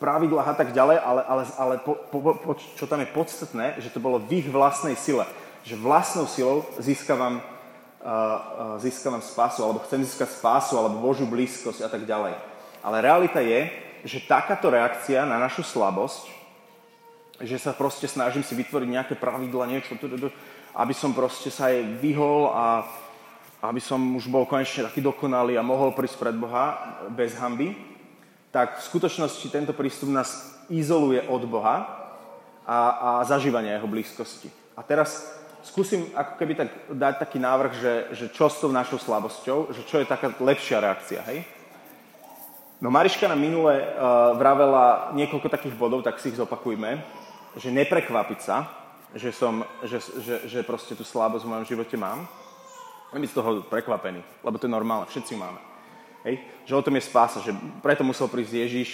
pravidlách 0.00 0.48
a 0.48 0.56
tak 0.56 0.72
ďalej, 0.72 0.96
ale, 0.96 1.20
ale, 1.24 1.42
ale 1.60 1.74
po, 1.80 1.92
po, 2.08 2.18
po, 2.36 2.52
čo 2.56 2.84
tam 2.88 3.04
je 3.04 3.12
podstatné, 3.12 3.80
že 3.80 3.92
to 3.92 4.00
bolo 4.00 4.16
v 4.20 4.44
ich 4.44 4.48
vlastnej 4.48 4.96
sile 4.96 5.28
že 5.68 5.76
vlastnou 5.76 6.24
silou 6.24 6.64
získavam, 6.80 7.44
uh, 7.44 8.80
získavam 8.80 9.20
spásu, 9.20 9.60
alebo 9.60 9.84
chcem 9.84 10.00
získať 10.00 10.40
spásu, 10.40 10.80
alebo 10.80 11.04
Božiu 11.04 11.28
blízkosť 11.28 11.84
a 11.84 11.92
tak 11.92 12.08
ďalej. 12.08 12.32
Ale 12.80 13.04
realita 13.04 13.44
je, 13.44 13.68
že 14.00 14.24
takáto 14.24 14.72
reakcia 14.72 15.28
na 15.28 15.36
našu 15.36 15.60
slabosť, 15.60 16.24
že 17.44 17.60
sa 17.60 17.76
proste 17.76 18.08
snažím 18.08 18.40
si 18.40 18.56
vytvoriť 18.56 18.88
nejaké 18.88 19.14
pravidla, 19.20 19.68
niečo, 19.68 19.92
aby 20.72 20.94
som 20.96 21.12
proste 21.12 21.52
sa 21.52 21.68
jej 21.68 21.84
vyhol 22.00 22.48
a 22.48 22.88
aby 23.68 23.82
som 23.82 24.00
už 24.16 24.30
bol 24.30 24.46
konečne 24.46 24.86
taký 24.88 25.02
dokonalý 25.02 25.58
a 25.58 25.66
mohol 25.66 25.92
prísť 25.92 26.16
pred 26.16 26.36
Boha 26.38 26.96
bez 27.10 27.34
hamby, 27.36 27.74
tak 28.54 28.80
v 28.80 28.86
skutočnosti 28.86 29.46
tento 29.50 29.74
prístup 29.74 30.08
nás 30.08 30.56
izoluje 30.70 31.20
od 31.26 31.42
Boha 31.44 31.84
a, 32.64 32.78
a 32.88 33.10
zažívania 33.26 33.76
jeho 33.76 33.90
blízkosti. 33.90 34.48
A 34.78 34.82
teraz 34.86 35.26
skúsim 35.62 36.10
ako 36.14 36.32
keby 36.38 36.52
tak 36.54 36.68
dať 36.92 37.14
taký 37.18 37.38
návrh, 37.42 37.72
že, 37.76 37.94
že 38.14 38.26
čo 38.30 38.46
s 38.46 38.60
tou 38.62 38.70
našou 38.70 38.98
slabosťou, 38.98 39.74
že 39.74 39.82
čo 39.86 39.98
je 39.98 40.06
taká 40.06 40.30
lepšia 40.38 40.82
reakcia, 40.82 41.20
hej? 41.28 41.42
No 42.78 42.94
Mariška 42.94 43.26
nám 43.26 43.42
minule 43.42 43.74
uh, 43.74 44.38
vravela 44.38 45.10
niekoľko 45.10 45.50
takých 45.50 45.74
bodov, 45.74 46.06
tak 46.06 46.22
si 46.22 46.30
ich 46.30 46.38
zopakujme, 46.38 47.02
že 47.58 47.74
neprekvapiť 47.74 48.38
sa, 48.38 48.70
že, 49.18 49.34
som, 49.34 49.66
že, 49.82 49.98
že, 50.22 50.34
že 50.46 50.60
proste 50.62 50.94
tú 50.94 51.02
slabosť 51.02 51.42
v 51.42 51.50
mojom 51.50 51.66
živote 51.66 51.96
mám. 51.98 52.22
Byť 53.10 53.30
z 53.32 53.36
toho 53.40 53.64
prekvapený, 53.66 54.20
lebo 54.44 54.60
to 54.60 54.68
je 54.68 54.76
normálne, 54.76 55.10
všetci 55.10 55.34
máme. 55.34 55.58
Hej? 56.22 56.44
Že 56.68 56.76
o 56.76 56.84
tom 56.84 56.94
je 56.94 57.08
spása, 57.08 57.40
že 57.40 57.56
preto 57.82 58.04
musel 58.04 58.28
prísť 58.30 58.62
Ježiš, 58.62 58.88